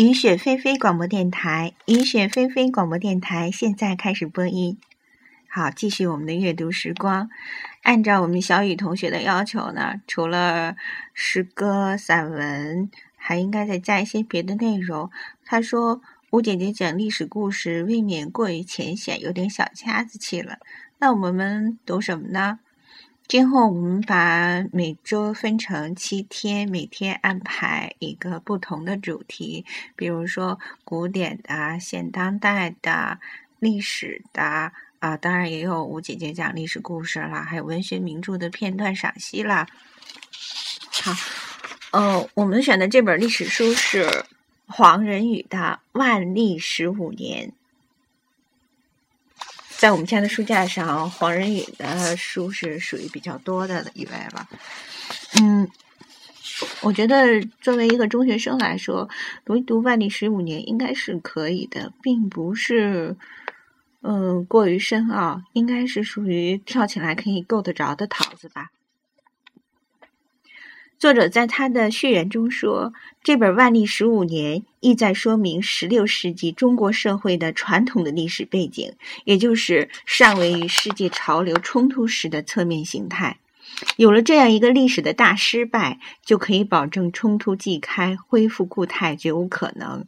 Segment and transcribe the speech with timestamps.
[0.00, 4.78] 雨雪霏霏广播电台，雨雪霏霏广播电台现在开始播音。
[5.46, 7.28] 好，继续我们的阅读时光。
[7.82, 10.74] 按照我们小雨同学的要求呢，除了
[11.12, 15.10] 诗歌、散文，还应该再加一些别的内容。
[15.44, 16.00] 他说
[16.32, 20.60] ：“吴姐姐讲历史故事未免过于浅显，有点小家子气了。”
[20.98, 22.60] 那我们读什么呢？
[23.30, 29.64] 今后我们把每周分成七天，每天安排一个不同的主题，
[29.94, 33.20] 比如说古典的、现当代的、
[33.60, 39.64] 历史的啊，当然也有吴姐姐讲历史故事啦，还有文学名著的片段赏析啦。
[40.90, 41.12] 好，
[41.92, 44.24] 呃，我们选的这本历史书是
[44.66, 47.48] 黄仁宇的《万历十五年》。
[49.80, 54.46] 在我们家的书架上，黄仁宇的书是属于比较多的一位了。
[55.40, 55.66] 嗯，
[56.82, 59.08] 我觉得作为一个中学生来说，
[59.42, 63.16] 读一读《万历十五年》应该是可以的，并不是
[64.02, 68.70] 嗯过于深奥，应该是属于跳起来可以够得着的桃子吧。
[71.00, 72.92] 作者在他的序言中说
[73.24, 78.92] ：“这本《万历十五年》意在说明十六世纪中国社会的传统的历史背景，
[79.24, 83.38] 也就是尚未与世界潮流冲突时的侧面形态。
[83.96, 90.04] 有了这样一个历史的大失败，就可以保证冲突即开，恢复固态绝无可能。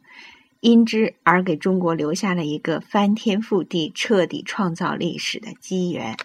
[0.59, 6.15] 因之而给中国留下了一个翻天覆地、彻底创造历史的机缘。”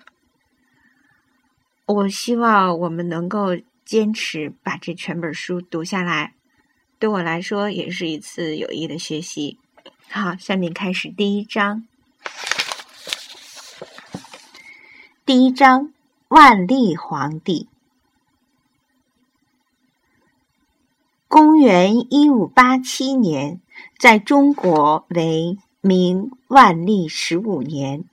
[1.87, 3.57] 我希望我们能够。
[3.89, 6.35] 坚持把这全本书读下来，
[6.99, 9.57] 对我来说也是一次有益的学习。
[10.11, 11.89] 好，下面开始第一章。
[15.25, 15.95] 第一章：
[16.29, 17.67] 万历皇帝。
[21.27, 23.59] 公元一五八七年，
[23.99, 28.05] 在中国为明万历十五年，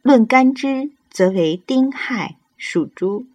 [0.00, 3.26] 论干支则为丁亥，属猪。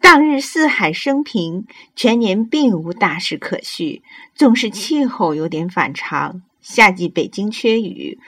[0.00, 4.02] 当日四海升平，全年并无大事可叙。
[4.34, 8.18] 纵是气候有点反常，夏季北京缺雨，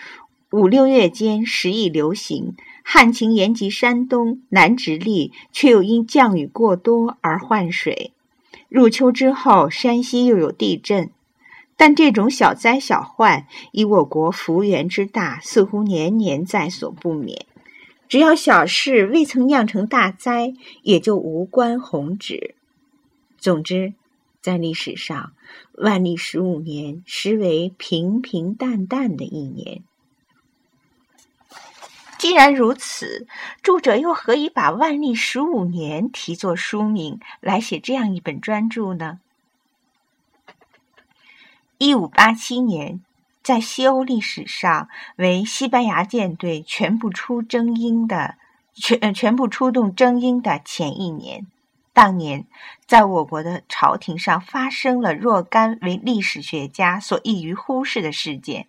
[0.51, 8.13] 五六月间时易流行；旱情延及山东，南直隶，却又因降雨过多而患水。
[8.69, 11.11] 入秋之后，山西又有地震。
[11.75, 17.47] 但这种小灾小患，以我国幅员之大，似乎年年在所不免。
[18.13, 20.53] 只要小事未曾酿成大灾，
[20.83, 22.55] 也就无关宏旨。
[23.39, 23.95] 总之，
[24.43, 25.33] 在历史上，
[25.79, 29.83] 万历十五年实为平平淡淡的一年。
[32.19, 33.27] 既然如此，
[33.63, 39.21] 著者又何以把万历十五年题作书名，来写这样一本专著呢？
[41.79, 43.01] 一五八七年。
[43.43, 48.37] 在西欧历史上，为西班牙舰队全部出征英的
[48.75, 51.47] 全全部出动征英的前一年，
[51.93, 52.47] 当年
[52.87, 58.67] 在我国的朝廷上发生了若干为历史学家所易于忽视的事件。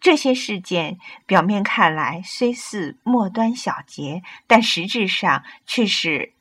[0.00, 6.32] 这些事件表面看来虽似末端小节，但实质上却是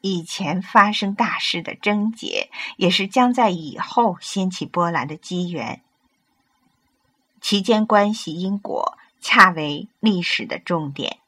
[0.00, 5.80] 以前发生大事的症结，也是将在以后掀起波澜的机缘。
[7.42, 11.18] 其间关系因果，恰为历史的重点。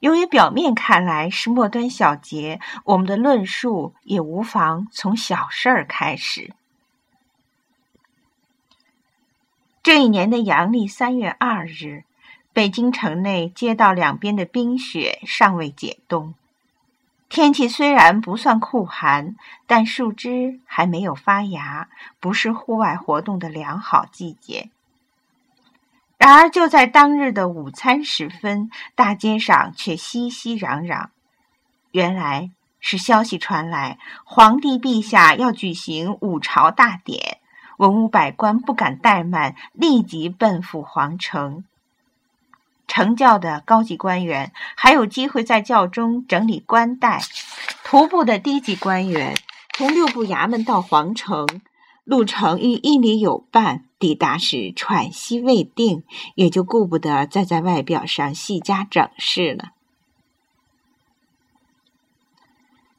[0.00, 6.54] 由于表面看来是末端小节，我们的论述也无妨从小事儿开始。
[9.82, 12.04] 这一年的阳历三月二日，
[12.54, 16.34] 北京城内街道两边的冰雪尚未解冻，
[17.28, 24.70] 天气虽然不算酷寒，但树枝还没有发芽，不是户外活动的良好季节。
[26.20, 31.06] 然而，就在当日的午餐时分，大街上却熙熙攘攘。
[31.92, 37.38] 原来是消息传来，皇帝陛下要举行午朝大典，
[37.78, 41.64] 文武百官不敢怠慢，立即奔赴皇城。
[42.86, 47.22] 成教的高级官员还有机会在教中整理官带，
[47.82, 49.34] 徒步的低级官员
[49.72, 51.46] 从六部衙门到皇城。
[52.04, 56.02] 路程与一里有半，抵达时喘息未定，
[56.34, 59.72] 也就顾不得再在外表上细加整饰了。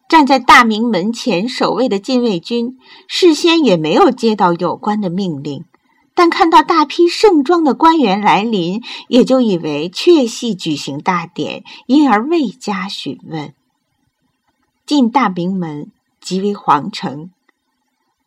[0.08, 2.78] 站在大明门前守卫的禁卫军，
[3.08, 5.66] 事先也没有接到有关的命令，
[6.14, 13.54] 但看到大批盛装的官员来临，也就以为确系举行大典，因而未加询问。
[14.86, 15.90] 进大明门
[16.20, 17.32] 即为皇城。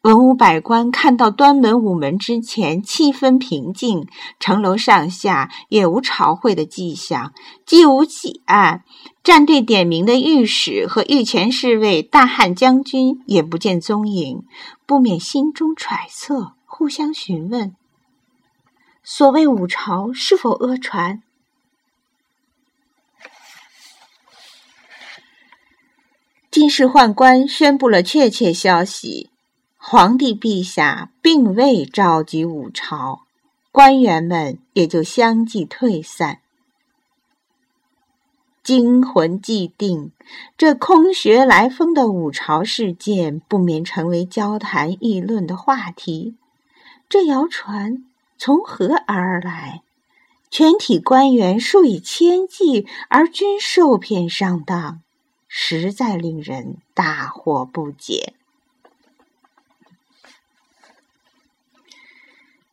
[0.05, 4.06] 文武百官看到端门午门之前气氛平静，
[4.39, 7.33] 城楼上下也无朝会的迹象，
[7.65, 8.85] 既无几案，
[9.23, 14.45] 战队点名的御史和御前侍卫大汉将军也不见踪影，
[14.85, 17.75] 不免心中揣测，互相询问：
[19.03, 21.23] 所谓五朝是否讹传？
[26.50, 29.31] 金世宦官宣布了确切消息。
[29.87, 33.27] 皇帝陛下并未召集五朝，
[33.71, 36.39] 官员们也就相继退散。
[38.63, 40.11] 惊魂既定，
[40.57, 46.35] 这空穴来风的五朝事件不免成为交谈议论的话题。
[47.11, 48.07] 这谣传
[48.39, 49.83] 从何而来？
[50.51, 55.03] 全体官员数以千计，而均受骗上当，
[55.47, 58.33] 实在令人大惑不解。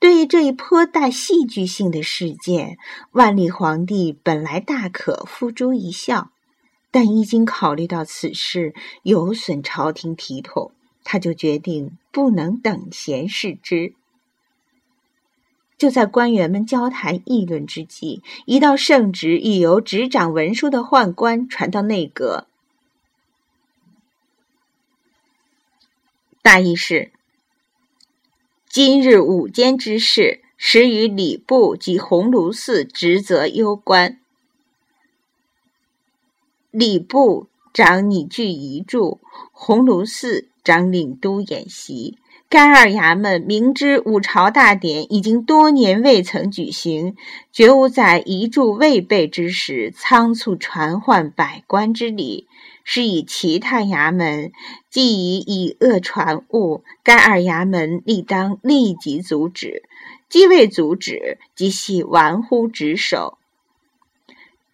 [0.01, 2.80] 对于这一颇带戏剧性的事件，
[3.12, 6.31] 万历皇帝本来大可付诸一笑，
[6.89, 10.71] 但一经考虑到此事有损朝廷体统，
[11.03, 13.94] 他就决定不能等闲视之。
[15.77, 22.48] 就在官员们交谈议论之际，一道圣旨已由执掌文书的宦官传到内阁，
[26.42, 27.12] 大意是。
[28.73, 34.18] 今日午间之事，实与礼部及鸿胪寺职责攸关。
[36.71, 39.18] 礼部长拟具遗著，
[39.51, 42.18] 鸿胪寺长领都演习。
[42.47, 47.17] 该二衙门明知五朝大典已经多年未曾举行，
[47.51, 52.47] 绝无在遗著未备之时仓促传唤百官之理。
[52.83, 54.51] 是以其他衙门
[54.89, 59.83] 既已以恶传物，该二衙门立当立即阻止；
[60.30, 63.38] 既未阻止，即系玩忽职守。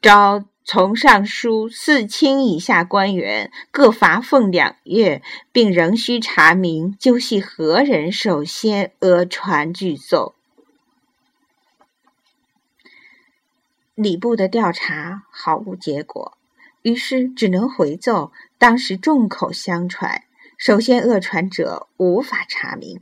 [0.02, 5.22] 召从尚书、四卿以下官员各罚俸两月，
[5.52, 10.36] 并仍需查明究系何人首先讹传具奏。
[13.96, 16.37] 礼部的调查毫无结果。
[16.88, 20.24] 于是只能回奏，当时众口相传，
[20.58, 23.02] 首先恶传者无法查明。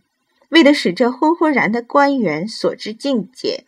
[0.49, 3.63] 为了使这昏昏然的官员所知境界，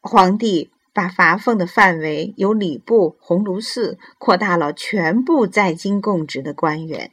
[0.00, 7.10] 皇帝把罚俸的范围由礼部、鸿胪寺扩大了全部在京供职的官员。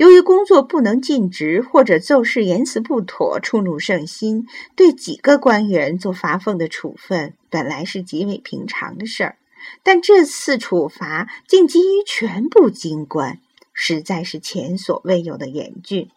[0.00, 9.36] 由于工作不能尽职，或者奏事言辞不妥，触怒圣心，对几个官员做罚俸的处分，本来是极为平常的事儿。
[9.82, 13.40] 但这次处罚竟基于全部京官，
[13.74, 16.08] 实在是前所未有的严峻。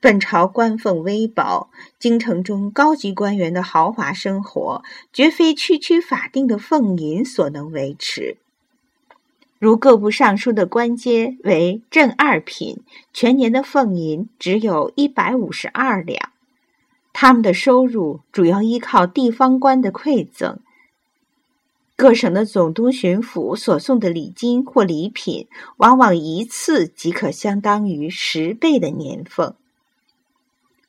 [0.00, 4.82] 本朝官俸微薄，京城中高级官员的豪华生活，
[5.12, 8.38] 绝非区区法定的俸银所能维持。
[9.62, 12.80] 如各部尚书的官阶为正二品，
[13.12, 16.32] 全年的俸银只有一百五十二两。
[17.12, 20.58] 他们的收入主要依靠地方官的馈赠。
[21.94, 29.54] 各省的总督、巡抚所送的礼金或礼品，往往一次即可相当于十倍的年俸。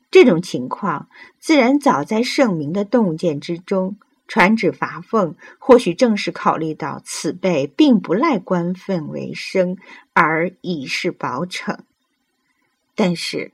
[0.09, 1.07] 这种情况
[1.39, 3.97] 自然早在圣明的洞见之中。
[4.33, 9.77] 传旨罚俸，或许正是考虑到此辈并不赖官份为生，
[10.13, 11.77] 而以示保惩。
[12.95, 13.51] 但是，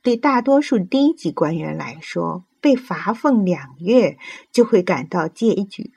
[0.00, 4.16] 对大多数低级官员来说，被罚俸两月
[4.50, 5.92] 就会感到拮据，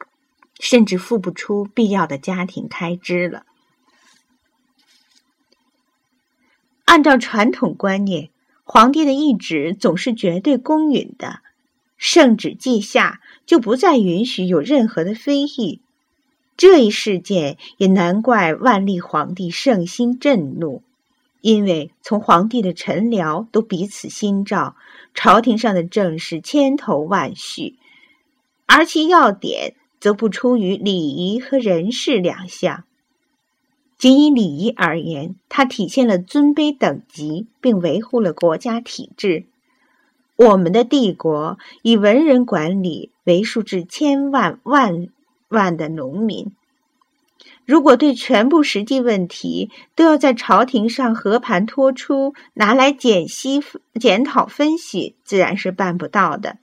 [0.59, 3.45] 甚至付不出必要的家庭开支了。
[6.83, 8.31] 按照传统观念，
[8.65, 11.39] 皇帝的懿旨总是绝对公允的。
[11.97, 15.81] 圣旨记下，就不再允许有任何的非议。
[16.55, 20.83] 这一事件也难怪万历皇帝圣心震怒，
[21.41, 24.75] 因为从皇帝的臣僚都彼此心照，
[25.15, 27.77] 朝廷上的政事千头万绪，
[28.67, 32.83] 而其要点则不出于礼仪和人事两项。
[33.97, 39.45] 仅以礼仪而言，它体现了尊卑等级，并维护了国家体制。
[40.39, 45.09] 我们的帝国以文人管理，为数至千万万
[45.49, 46.55] 万的农民。
[47.65, 53.61] 如果对全部实际问题都要在朝廷上和盘托出，拿来检析、
[53.99, 56.55] 检讨、分析，自然是办不到的。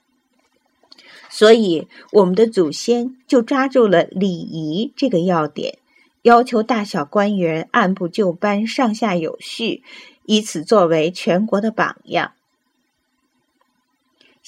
[1.29, 5.77] 所以，我们的祖先就抓住了礼仪这个要点，
[6.23, 9.83] 要求大小官员按部就班、上下有序，
[10.25, 12.31] 以此作为全国的榜样。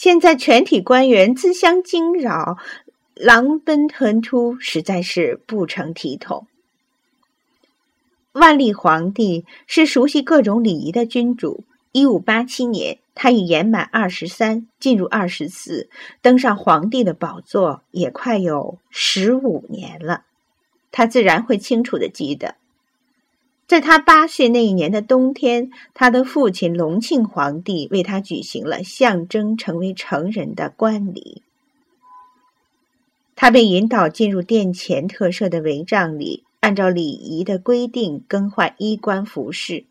[0.02, 2.58] 现在全体官员自相惊扰，
[3.16, 6.48] 狼奔豚突，实在是不成体统。
[8.32, 11.66] 万历皇帝是熟悉各种礼仪的君主。
[11.92, 15.90] 一五八七年，他已年满二十三，进入二十四，
[16.22, 20.24] 登上皇帝的宝座也快有十五年了。
[20.92, 22.56] 他自然会清楚的记得，
[23.70, 31.44] 在他八岁那一年的冬天，他的父亲隆庆皇帝为他举行了象征成为成人的冠礼。
[33.36, 36.44] 他被引导进入殿前特设的帷帐里。
[36.62, 39.86] 按照礼仪的规定更换衣冠服饰，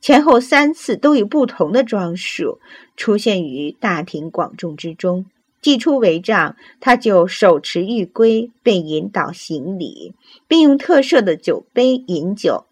[0.00, 2.60] 前后三次都以不同的装束
[2.96, 5.26] 出现于大庭广众之中。
[5.60, 10.14] 祭出帷帐，他就手持玉圭，被引导行礼，
[10.48, 12.64] 并用特设的酒杯饮酒。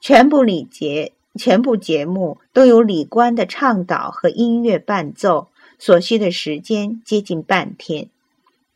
[0.00, 8.08] 全部礼节、全部节目都有礼官的倡导和音乐伴奏，所需的时间接近半天。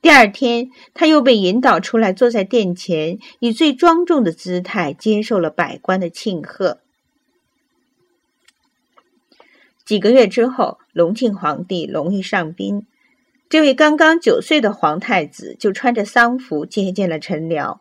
[0.02, 6.80] 第二天，他又被引导出来，坐在殿前，以最庄重的姿态接受了百官的庆贺。
[9.86, 12.86] 几个月之后，隆庆皇帝隆裕上宾，
[13.48, 17.80] 这位刚刚九岁的皇太子就穿着丧服接见了陈辽。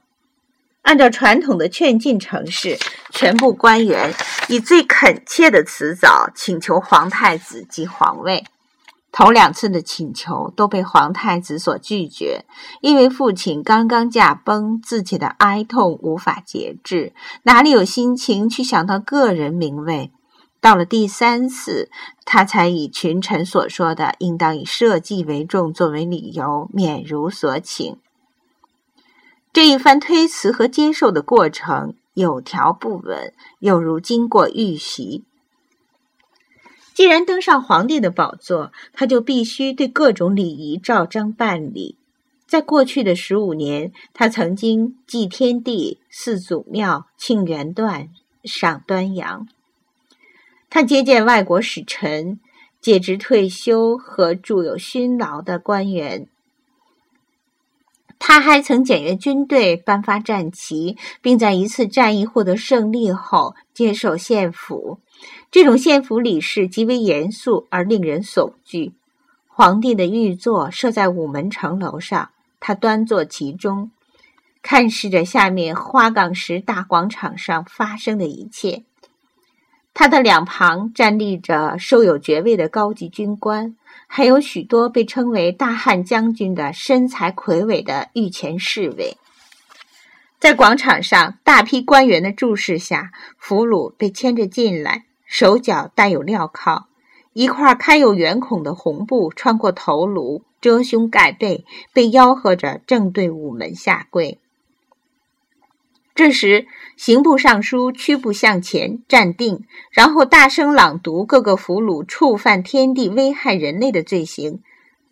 [0.83, 2.77] 按照传统的劝进程式，
[3.09, 4.13] 全部官员
[4.47, 8.43] 以最恳切的辞藻请求皇太子即皇位。
[9.11, 12.45] 头两次的请求都被皇太子所拒绝，
[12.81, 17.13] 因为父亲刚刚驾崩，自己的哀痛无法节制，
[17.43, 20.11] 哪里有心情去想到个人名位？
[20.59, 21.91] 到了第三次，
[22.25, 27.97] 他才以群臣所说的应当以社稷为重作为理由，免如所请。
[29.53, 35.24] 这一番推辞和接受的过程有条不紊，有如经过预习。
[36.95, 41.98] 既然登上皇帝的宝座，他就必须对各种礼仪照章办理。
[42.48, 48.10] 在过去的十五年，他曾经祭天地、祀祖庙、庆元旦、
[48.43, 49.48] 赏端阳。
[50.69, 52.39] 他接见外国使臣、
[52.81, 56.27] 解职退休和著有勋劳的官员。
[58.20, 65.00] 他还曾检阅军队、颁发战旗，并在一次战役获得胜利后接受献俘。
[65.51, 68.93] 这种献俘礼式极为严肃而令人悚惧。
[69.48, 72.29] 皇帝的御座设在午门城楼上，
[72.60, 73.91] 他端坐其中，
[74.62, 78.84] 看视着下面花岗石大广场上发生的一切。
[79.93, 83.75] 他的两旁站立着收有爵位的高级军官，
[84.15, 89.17] 还有许多被称为大汉将军的身材魁伟的御前侍卫。
[90.38, 95.05] 在广场上，大批官员的注视下，俘虏被牵着进来。
[95.25, 96.86] 手脚带有镣铐，
[97.34, 104.39] 一块开有圆孔的红布穿过头颅，遮胸盖背，被吆喝着正对午门下跪。
[106.15, 114.62] 这时，刑部尚书屈步向前站定，然后大声朗读各个俘虏触犯天地、危害人类的罪行。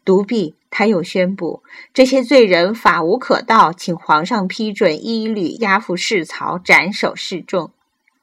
[0.06, 7.72] 独臂，他又宣布这些罪人法无可道，请皇上批准一律押赴市曹斩首示众。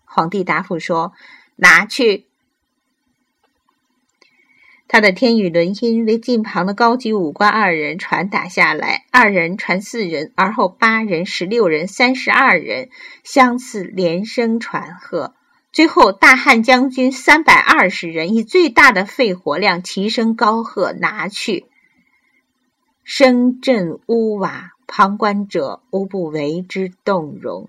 [0.05, 1.13] 皇帝答复说。
[1.61, 2.28] 拿去！
[4.89, 12.89] 他的天语轮音为近旁的高级武官二人传达下来，二人传四人，而后八人、十六人、三十二人
[13.23, 15.35] 相次连声传贺。
[15.71, 21.67] 最后，大汉将军三百二十人以最大的肺活量齐声高喝：“拿去！”
[23.05, 27.69] 声震屋瓦，旁观者无不为之动容。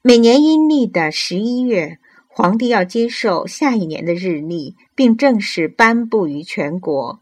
[0.00, 1.98] 每年阴历的十一月，
[2.36, 7.20] 皇帝要接受下一年的日历，并正式颁布于全国。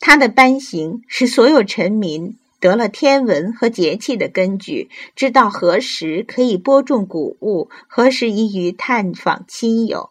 [0.00, 10.10] 他的颁行使所有臣民得了天文和节气的根据，知道何时可以播种谷物，何时宜于探访亲友。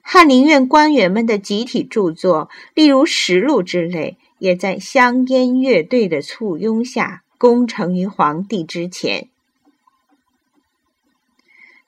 [0.00, 9.28] 翰林院官员们的集体著作，例如实录之类，也在香烟乐队的簇拥下，功成于皇帝之前。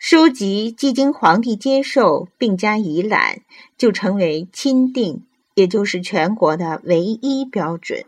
[0.08, 3.40] 书籍既经皇帝接受并加以览，
[3.76, 8.04] 就成为钦定，也就是全国的唯一标准。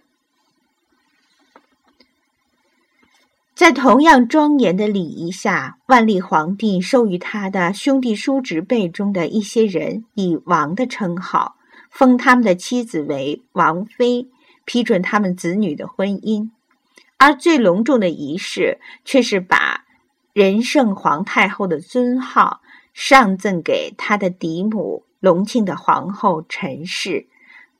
[3.52, 11.57] 在同样庄严的礼仪下，万历皇帝授予他的兄弟叔侄辈中的一些人以“王”的称号，
[11.90, 14.28] 封他们的妻子为王妃，
[14.64, 16.50] 批准他们子女的婚姻，
[17.17, 19.85] 而最隆重的仪式却是把
[20.38, 22.61] 仁圣皇太后的尊号
[22.95, 27.26] 上赠给他的嫡母隆庆的皇后陈氏，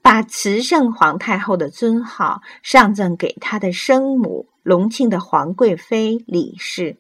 [0.03, 6.97] 把慈圣皇太后的尊号上赠给他的生母隆庆的皇贵妃李氏。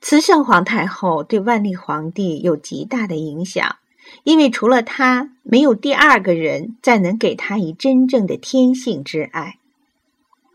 [0.00, 3.78] 慈圣皇太后对万历皇帝有极大的影响，
[4.22, 9.58] 因为除了她，没有第二个人再能给他以真正的天性之爱。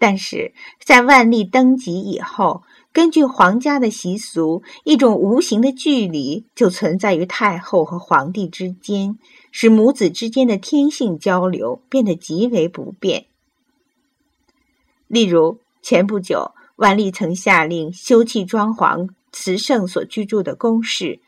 [0.06, 0.52] 但是
[0.84, 9.18] 在万历登基以后，根据皇家的习俗，一种无形的距离就存在于太后和皇帝之间，
[9.54, 13.28] 使母子之间的天性交流变得极为不便。
[15.08, 19.08] 例如，前不久，万历曾下令修葺装潢。
[19.32, 21.20] 慈圣所居住的宫室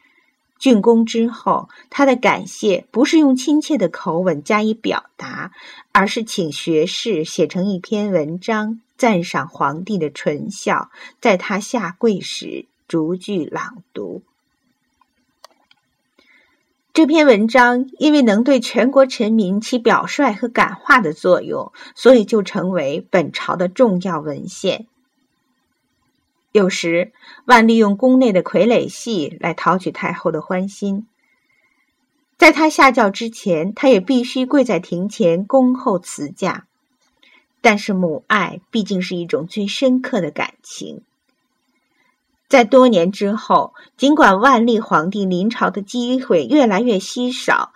[0.65, 5.51] 竣工之后，他的感谢不是用亲切的口吻加以表达，
[5.91, 10.89] 而是请学士写成一篇文章，赞赏皇帝的纯孝，
[11.21, 14.23] 在他下跪时逐句朗读。
[16.93, 24.87] 这篇文章因为能对全国臣民起表率和感化的作用，所以就成为本朝的重要文献。
[26.55, 27.11] 有时，
[27.43, 31.05] 万利用宫内的傀儡戏来讨取太后的欢心。
[32.37, 36.65] 在他下轿之前，他也必须跪在庭前恭候辞驾。
[37.59, 41.01] 但是，母爱毕竟是一种最深刻的感情。
[42.47, 47.73] 在多年之后，尽管万历皇帝临朝的机会越来越稀少，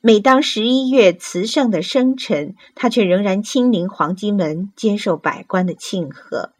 [0.00, 6.50] 每当十一月慈圣的生辰，他却仍然亲临皇极门接受百官的庆贺。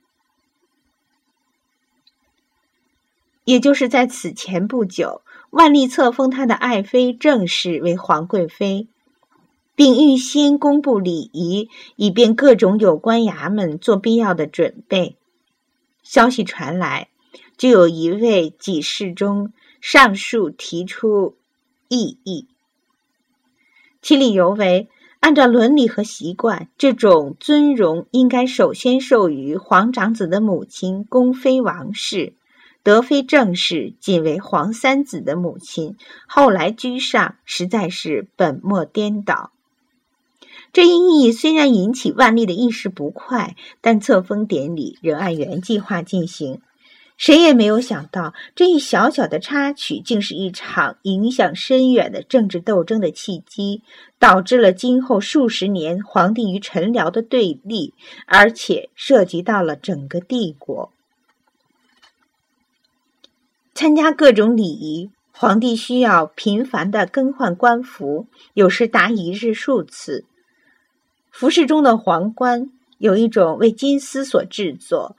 [3.48, 8.88] 也就是在此前不久，万历册封他的爱妃郑氏为皇贵妃，
[9.74, 15.16] 并预先公布礼仪，以便各种有关衙门做必要的准备。
[16.02, 17.08] 消息传来，
[17.56, 21.34] 就有一位给事中上述提出
[21.88, 22.48] 异议，
[24.02, 24.88] 其理由为：
[25.20, 32.34] 按照伦理和习惯，这种尊荣应该首先授予皇长子的母亲宫妃王氏。
[32.88, 39.53] 德妃正室仅为皇三子的母亲，后来居上，实在是本末颠倒。
[40.72, 46.62] 这一议虽然引起万历的一时不快，但册封典礼仍按原计划进行。
[47.18, 53.83] 谁也没有想到，这一小小的插曲，竟是一场影响深远的政治斗争的契机，
[54.18, 57.92] 导致了今后数十年皇帝与臣僚的对立，
[58.24, 60.90] 而且涉及到了整个帝国。
[63.78, 70.24] 参加各种礼仪，皇帝需要频繁的更换官服，有时达一日数次。
[71.30, 75.14] 服饰中的皇冠有一种为金丝所制作，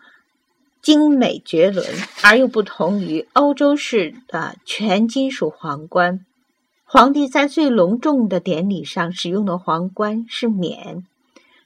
[0.82, 1.88] 精美绝伦，
[2.22, 6.26] 而又不同于欧洲式的全金属皇冠。
[6.84, 11.06] 皇帝在最隆重的典礼上使用的皇冠是冕。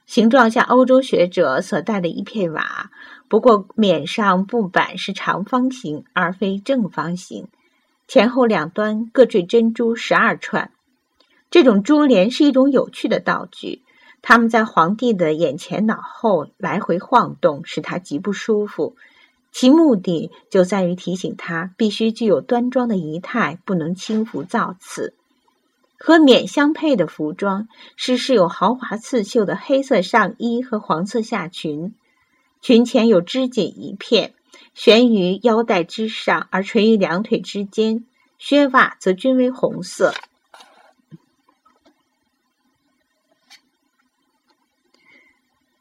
[0.06, 2.90] 形状像欧洲学者所戴的一片瓦，
[3.34, 7.48] 不过冕上布板是长方形而非正方形，
[8.06, 10.70] 前后两端各缀珍珠十二串。
[11.50, 13.82] 这种珠帘是一种有趣的道具，
[14.22, 18.94] 它们在皇帝的眼前脑后来回晃动，使他极不舒服。
[19.50, 25.12] 其目的就在于提醒他必须具有端庄的仪态，不能轻浮造次。
[25.98, 27.66] 和冕相配的服装
[27.96, 31.96] 是饰有豪华刺绣的黑色上衣和黄色下裙，
[32.64, 34.32] 裙前有织锦一片，
[34.72, 38.06] 悬于腰带之上而垂于两腿之间。
[38.38, 40.14] 靴袜则均为红色。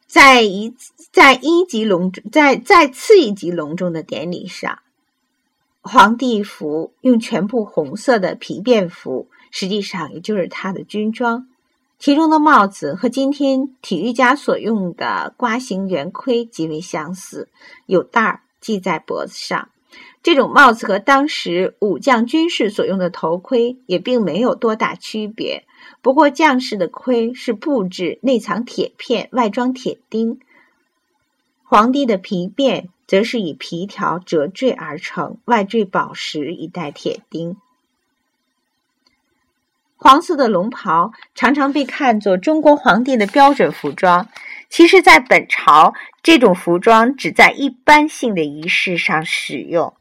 [0.05, 0.75] 在一
[1.13, 4.79] 在一级隆重，在在次一级隆重的典礼上，
[5.79, 9.29] 皇帝服用全部红色的皮便服。
[9.51, 11.47] 实际上，也就是他的军装，
[12.03, 17.47] 其中的帽子和今天体育家所用的瓜形圆盔极为相似，
[17.85, 19.69] 有带儿系在脖子上。
[20.21, 25.63] 这种帽子和当时武将军士所用的头盔也并没有多大区别。
[26.01, 30.39] 不过，将士的盔是布制，内藏铁片，外装铁钉；
[31.63, 37.55] 皇帝的皮鞭则是以皮条折坠而成，外缀宝石以带铁钉。
[40.03, 44.27] 黄色的龙袍常常被看作中国皇帝的标准服装，
[44.67, 49.93] 其实，在本朝，这种服装只在一般性的仪式上使用。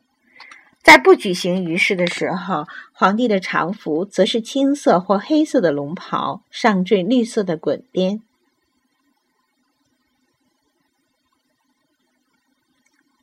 [0.83, 8.21] 在不举行仪式的时候，皇帝的常服则是青色或黑色的龙袍，上缀绿色的滚边。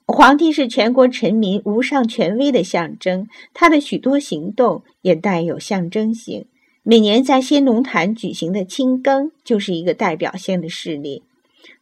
[0.05, 6.45] 皇帝是全国臣民无上权威的象征，他的许多行动也带有象征性。
[6.89, 11.21] 每年在先龙坛举行的清更，就是一个代表性的事例。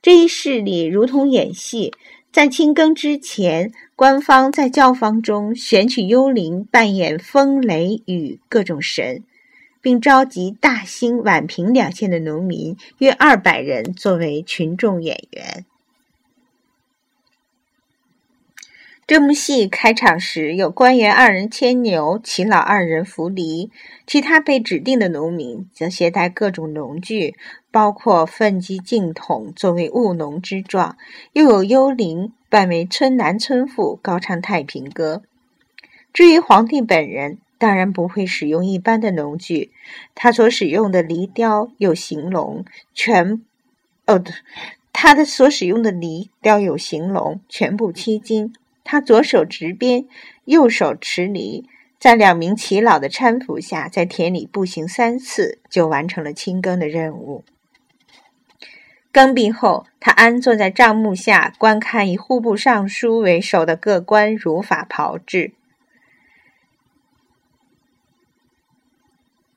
[0.02, 1.94] 这一事例如同演戏。
[2.30, 9.24] 在清更之前，官方在教坊中选取幽灵扮演风、雷、雨各种神，
[9.82, 15.64] 并召集大兴、宛平两县的农民约二百人作为群众演员。
[19.08, 23.72] 这幕戏开场时，有官员二人牵牛，秦老二人扶犁，
[24.06, 27.34] 其他被指定的农民则携带各种农具，
[27.72, 30.98] 包括粪箕、净桶，作为务农之状。
[31.32, 35.22] 又有幽灵扮为村男村妇，高唱太平歌。
[36.12, 39.72] 至于皇帝本人，当然不会使用一般的农具，
[40.16, 43.42] 他所使用的犁雕有行龙，全
[44.06, 44.22] 哦，
[44.92, 48.54] 他的所使用的犁雕有行龙，全部漆金。
[48.90, 50.08] 他左手执鞭，
[50.46, 51.66] 右手持犁，
[52.00, 57.44] 在两名耆老的搀扶下，在田里步行三次，就完成了清耕的任务。
[59.12, 65.52] 耕毕后，他安坐在帐幕下，观看以户部尚书为首的各官如法炮制。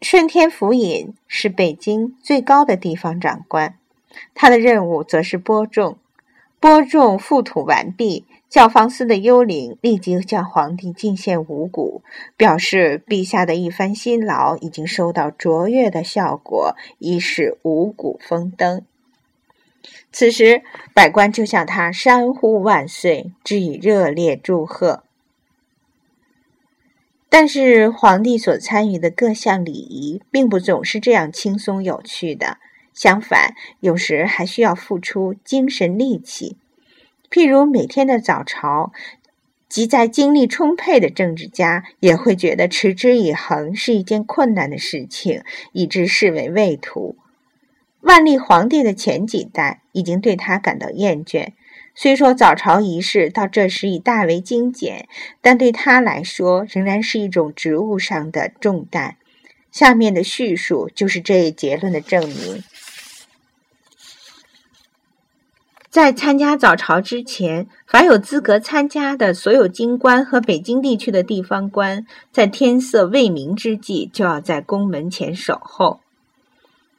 [0.03, 3.79] 顺天府尹是北京最高的地方长官，
[4.35, 5.99] 他的任务则是播种。
[6.61, 8.27] 播种覆土完毕。
[8.51, 12.03] 教坊司的幽灵立即向皇帝进献五谷，
[12.37, 18.83] 表示陛下的一番辛劳已经收到卓越的效果，已使五谷丰登。
[20.11, 25.05] 此时，百官就向他山呼万岁，致以热烈祝贺。
[27.29, 32.59] 但是，皇帝所参与的各项礼仪并不总是这样轻松有趣的，
[33.00, 36.58] 相反，有时还需要付出精神力气。
[37.30, 38.92] 譬如每天的早朝，
[39.70, 47.16] 即在精力充沛的政治家也会觉得持之以恒是一件困难的事情，以致视为畏途。
[48.02, 51.52] 万历皇帝的前几代已经对他感到厌倦。
[51.94, 55.08] 虽说早朝仪式到这时已大为精简，
[55.40, 59.16] 但对他来说仍然是一种职务上的重担。
[59.72, 62.62] 下面的叙述就是这一结论的证明。
[65.90, 75.98] 在参加早朝之前，凡有资格参加的所有京官和北京地区的地方官，在天色未明之际，就要在宫门前守候。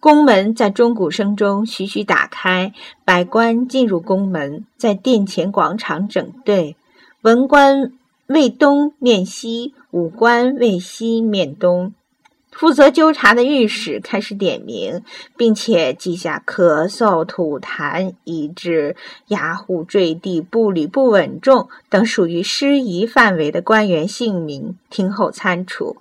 [0.02, 2.74] 宫门在钟鼓声中徐徐打开，
[3.06, 6.76] 百官进入宫门，在殿前广场整队，
[7.22, 7.94] 文官
[8.28, 11.94] 为东面西，武官为西面东。
[12.52, 15.02] 负责纠察的御史开始点名，
[15.38, 18.96] 并且记下咳嗽、吐痰，以致
[19.28, 25.96] 牙虎坠地、步履不稳重等属于失仪范围的官员姓名，听候参处。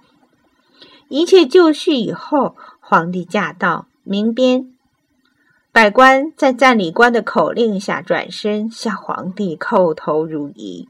[1.08, 4.72] 一切就绪以后，皇帝驾到，鸣鞭，
[5.72, 10.88] 百官在赞礼官的口令下转身向皇帝叩头如仪。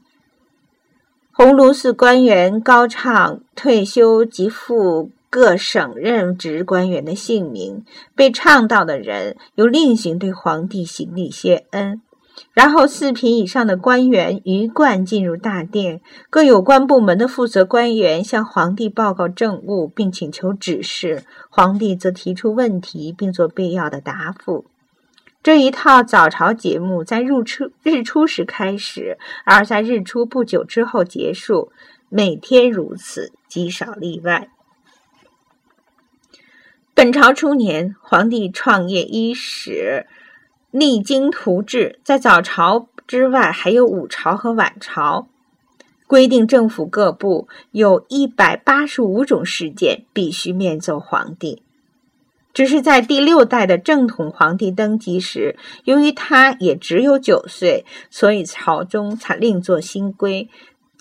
[1.31, 5.11] 鸿胪寺官员高唱退休及赴。
[5.31, 12.01] 各省任职官员的姓名被唱到的人，又另行对皇帝行礼谢恩。
[12.53, 21.23] 然后，四品以上的官员鱼贯进入大殿，各有关部门的负责官员向皇帝报告政务，并请求指示。
[21.49, 24.65] 皇帝则提出问题，并做必要的答复。
[25.41, 31.71] 这一套早朝节目在日出日出时开始，而在日出不久之后结束，
[32.09, 34.49] 每天如此，极少例外。
[36.93, 40.05] 本朝初年，皇帝创业伊始，
[40.71, 41.99] 励精图治。
[42.03, 45.27] 在早朝之外，还有午朝和晚朝。
[46.05, 51.63] 规定政府各部有一百八十五种事件必须面奏皇帝。
[52.53, 60.49] 只是在第六代的正统皇帝登基时，由于他也只有九岁，所以朝中才另作新规：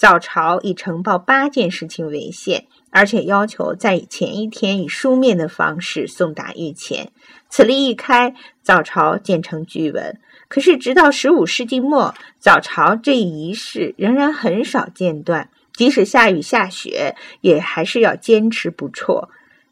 [0.01, 2.65] 早朝以呈报八件事情为限。
[2.93, 7.13] 而且要求在前一天以书面的方式送达御前。
[7.49, 10.19] 此例一开，早朝渐成据闻。
[10.49, 19.29] 可是，直到十五世纪末，早朝这一仪式仍然很少间断，即使下雨下雪，也还是要坚持不辍。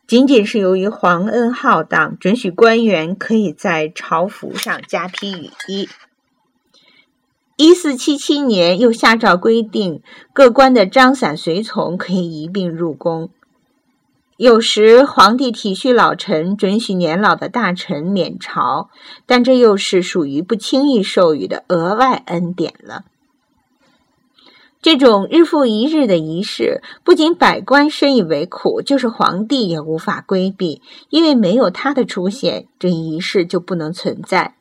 [0.06, 5.88] 仅仅是由于皇恩浩荡，准许官员可以在朝服上加披雨衣。
[7.60, 10.00] 一四七七年，又下诏规定，
[10.32, 13.30] 各官的张散随从可以一并入宫。
[14.36, 18.90] 有时皇帝体恤老臣，准许年老的大臣免朝，
[19.26, 23.02] 但这又是属于不轻易授予的额外恩典了。
[24.80, 34.54] 这种日复一日的仪式，不仅百官深以为苦，就是皇帝也无法规避，因为没有他的出现，这仪式就不能存在。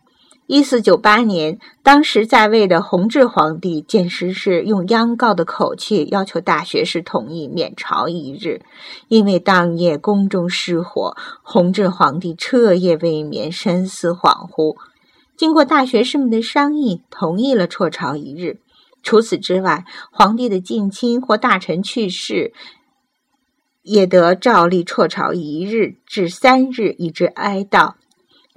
[0.48, 8.62] 一四九八年，当时在位的弘治皇帝简直是用央告的口气要求大学士同意免朝一日，
[9.10, 14.78] 因为当夜宫中失火，弘治皇帝彻夜未眠，深思恍惚。
[15.36, 18.62] 经过大学士们的商议，同意了辍朝一日。
[19.04, 22.54] 除此之外，皇帝的近亲或大臣去世，
[23.84, 27.96] 也得照例辍朝一日至三日，以致哀悼。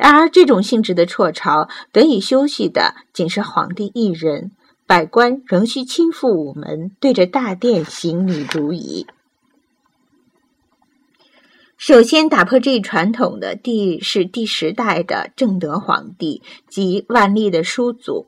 [0.00, 4.50] 然而，这种性质的辍朝得以休息的仅是皇帝一人，
[4.86, 9.06] 百官仍需亲赴午门，对着大殿行礼如仪。
[11.76, 18.26] 首先打破这一传统的，第是第十代的正德皇帝，即万历的叔祖。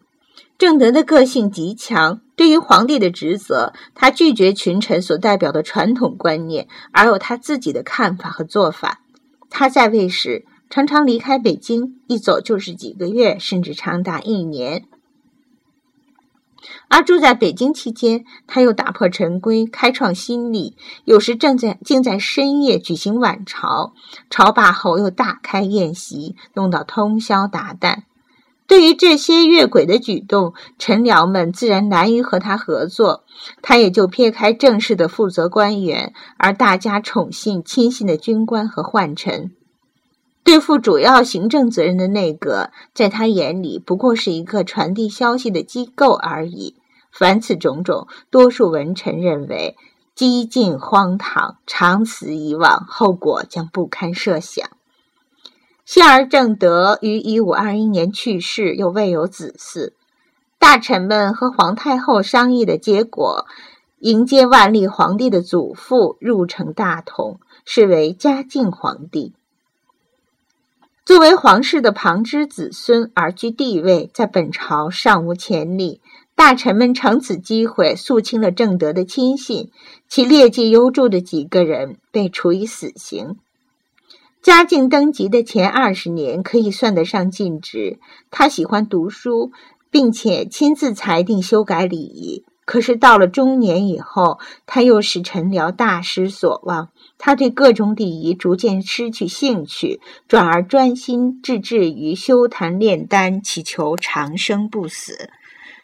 [0.58, 9.00] 正德的个性极强，对于皇帝的职责，他拒绝群臣所代表的传统观念，而有他自己的看法和做法。
[9.48, 10.44] 他在位时。
[10.72, 14.84] 常常离开北京，一走就是几个月，甚至长达一年。
[16.88, 20.74] 而住在北京期间，他又打破陈规，开创新例。
[21.04, 23.92] 有时正在竟在深夜举行晚朝，
[24.30, 28.04] 朝罢后又大开宴席，弄到通宵达旦。
[28.66, 33.24] 对于这些越轨的举动，臣僚们自然难于和他合作，
[33.60, 39.50] 他也就撇开正式的负责官员，而大家宠信亲信的军官和宦臣。
[40.44, 46.76] 对负主要行政责任的内阁，在他眼里不过是一个传递消息的机构而已。
[47.12, 49.76] 凡此种种，多数文臣认为
[50.14, 54.68] 激进荒唐，长此以往，后果将不堪设想。
[55.84, 59.92] 幸而正德于一五二一年去世，又未有子嗣。
[60.58, 63.46] 大臣们和皇太后商议的结果，
[63.98, 69.34] 迎接万历皇帝的祖父入城大统，是为嘉靖皇帝。
[71.04, 76.00] 作为皇室的旁支子孙而居地位，在本朝尚无前例。
[76.36, 79.70] 大臣们乘此机会肃清了正德的亲信，
[80.08, 83.36] 其劣迹优著的几个人被处以死刑。
[84.40, 87.98] 嘉靖登基的前二十年可以算得上尽职，
[88.30, 89.50] 他喜欢读书，
[89.90, 92.44] 并且亲自裁定修改礼仪。
[92.64, 96.90] 可是到了中年以后，他又使臣僚大失所望。
[97.24, 105.30] 他对各种礼仪逐渐失去兴趣，转而专心致志于修坛炼丹，祈求长生不死。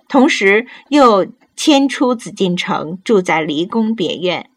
[0.08, 4.50] 同时，又迁出紫禁城，住在离宫别院。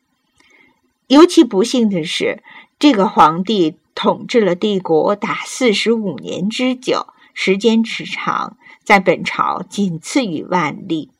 [1.05, 2.41] 尤其不幸的是，
[2.79, 11.11] 这个皇帝统治了帝国达四十五年之久，时间之长，在本朝仅次于万历。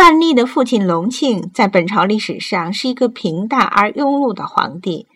[0.00, 5.06] 万历的父亲隆庆在本朝历史上是一个平淡而庸碌的皇帝，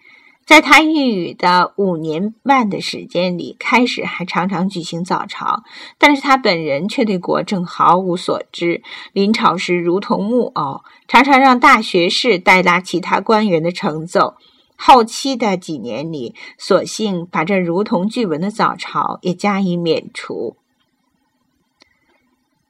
[0.44, 5.62] 在他御宇的五年半的时间里，开始还常常举行早朝，
[5.96, 8.82] 但是他本人却对国政毫无所知，
[9.14, 14.34] 临朝时如同木偶，常常让大学士代答其他官员的呈奏。
[14.76, 20.58] 后期的几年里，索性把这如同巨文的早朝也加以免除。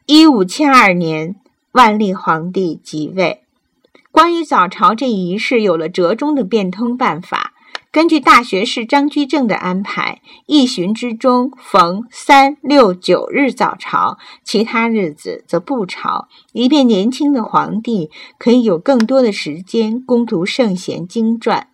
[0.07, 1.35] 一五七二年。
[1.75, 3.43] 万历皇帝即位，
[4.13, 7.53] 关于早朝这一仪式有了折中的变通办法。
[7.91, 18.09] 根据大学士张居正的安排，一旬之中逢三、六、九日早朝，其他日子则不朝，以便年轻的皇帝
[18.39, 21.67] 可以有更多的时间攻读圣贤经传。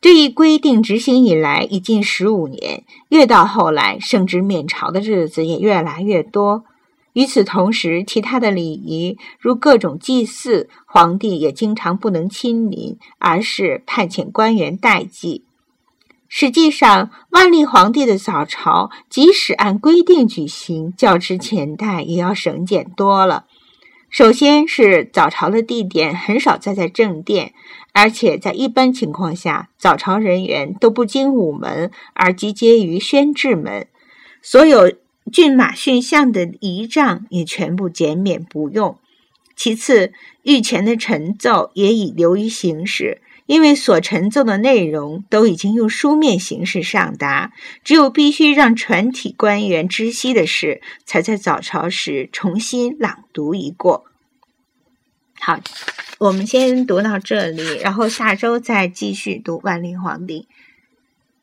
[0.00, 6.64] 这一规定执行以来已近十五年，越到后来，圣旨免朝的日子也越来越多。
[7.12, 15.44] 与此同时，其他的礼仪，如各种祭祀，皇帝也经常不能亲临，而是派遣官员代祭。
[16.26, 23.44] 实际上，万历皇帝的早朝，即使按规定举行，较之前代也要省俭多了。
[24.08, 27.52] 首先是早朝的地点很少再在正殿，
[27.92, 33.86] 而且在一般情况下，早朝人员都不经午门而集结于宣制门，
[34.40, 34.90] 所有。
[35.30, 38.98] 骏马驯象的仪仗也全部减免不用。
[39.54, 47.52] 其次，御前的陈奏也已流于形式，因为所陈奏的内容都已经用书面形式上达，
[47.84, 54.06] 只有必须让全体官员知悉的事，才在早朝时重新朗读一过。
[55.38, 55.60] 好，
[56.18, 60.48] 我们先读到这里，然后下周再继续读万历皇帝。